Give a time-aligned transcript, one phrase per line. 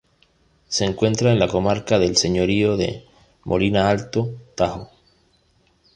[0.67, 3.05] Se encuentra en la comarca del Señorío de
[3.43, 4.89] Molina-Alto Tajo.